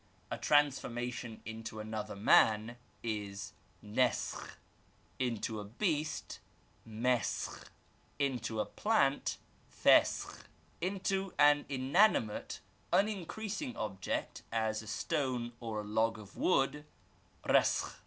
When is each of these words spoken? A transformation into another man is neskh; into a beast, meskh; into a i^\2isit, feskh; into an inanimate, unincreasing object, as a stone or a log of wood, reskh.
A 0.31 0.37
transformation 0.39 1.43
into 1.45 1.79
another 1.79 2.15
man 2.15 2.77
is 3.03 3.53
neskh; 3.85 4.55
into 5.19 5.59
a 5.59 5.63
beast, 5.63 6.39
meskh; 6.89 7.65
into 8.17 8.59
a 8.59 8.65
i^\2isit, 8.65 9.37
feskh; 9.71 10.39
into 10.81 11.35
an 11.37 11.67
inanimate, 11.69 12.61
unincreasing 12.91 13.75
object, 13.77 14.41
as 14.51 14.81
a 14.81 14.87
stone 14.87 15.53
or 15.59 15.81
a 15.81 15.87
log 15.87 16.17
of 16.17 16.35
wood, 16.35 16.83
reskh. 17.45 17.93